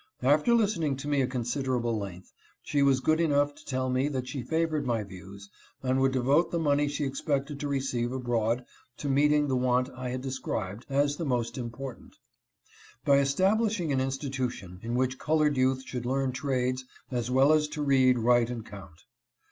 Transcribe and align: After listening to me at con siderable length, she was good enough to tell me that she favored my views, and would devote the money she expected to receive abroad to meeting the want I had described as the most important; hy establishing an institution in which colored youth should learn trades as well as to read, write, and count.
After 0.23 0.55
listening 0.55 0.95
to 0.97 1.07
me 1.07 1.21
at 1.21 1.29
con 1.29 1.43
siderable 1.43 1.95
length, 1.95 2.33
she 2.63 2.81
was 2.81 3.01
good 3.01 3.19
enough 3.21 3.53
to 3.53 3.63
tell 3.63 3.87
me 3.87 4.07
that 4.07 4.27
she 4.27 4.41
favored 4.41 4.83
my 4.83 5.03
views, 5.03 5.47
and 5.83 6.01
would 6.01 6.11
devote 6.11 6.49
the 6.49 6.57
money 6.57 6.87
she 6.87 7.05
expected 7.05 7.59
to 7.59 7.67
receive 7.67 8.11
abroad 8.11 8.65
to 8.97 9.07
meeting 9.07 9.47
the 9.47 9.55
want 9.55 9.91
I 9.91 10.09
had 10.09 10.21
described 10.21 10.87
as 10.89 11.17
the 11.17 11.25
most 11.25 11.55
important; 11.55 12.15
hy 13.05 13.17
establishing 13.17 13.91
an 13.93 14.01
institution 14.01 14.79
in 14.81 14.95
which 14.95 15.19
colored 15.19 15.55
youth 15.55 15.83
should 15.85 16.07
learn 16.07 16.31
trades 16.31 16.83
as 17.11 17.29
well 17.29 17.53
as 17.53 17.67
to 17.67 17.83
read, 17.83 18.17
write, 18.17 18.49
and 18.49 18.65
count. 18.65 19.03